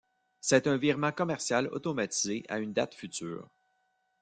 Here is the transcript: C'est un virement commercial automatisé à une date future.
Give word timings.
C'est 0.39 0.65
un 0.65 0.77
virement 0.77 1.11
commercial 1.11 1.67
automatisé 1.67 2.43
à 2.49 2.57
une 2.57 2.73
date 2.73 2.95
future. 2.95 3.47